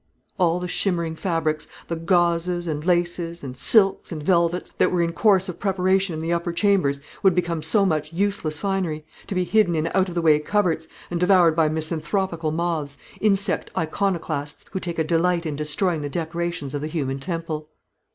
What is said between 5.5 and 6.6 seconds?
preparation in the upper